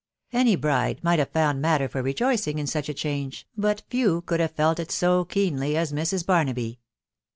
[0.33, 4.39] Any bride might have found matter for rejoicing in such a change, but few could
[4.39, 6.25] hare felt it so keenly as Mrs.
[6.25, 6.79] Barnaby.